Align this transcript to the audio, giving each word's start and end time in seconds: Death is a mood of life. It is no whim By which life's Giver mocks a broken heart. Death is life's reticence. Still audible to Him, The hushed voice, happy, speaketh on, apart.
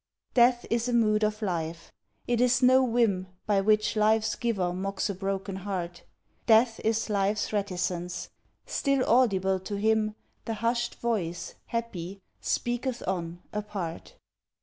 Death 0.33 0.65
is 0.71 0.89
a 0.89 0.93
mood 0.93 1.23
of 1.23 1.43
life. 1.43 1.93
It 2.25 2.41
is 2.41 2.63
no 2.63 2.83
whim 2.83 3.27
By 3.45 3.61
which 3.61 3.95
life's 3.95 4.33
Giver 4.35 4.73
mocks 4.73 5.11
a 5.11 5.13
broken 5.13 5.57
heart. 5.57 6.01
Death 6.47 6.79
is 6.83 7.07
life's 7.07 7.53
reticence. 7.53 8.29
Still 8.65 9.07
audible 9.07 9.59
to 9.59 9.75
Him, 9.75 10.15
The 10.45 10.55
hushed 10.55 10.95
voice, 10.95 11.53
happy, 11.67 12.19
speaketh 12.41 13.07
on, 13.07 13.43
apart. 13.53 14.15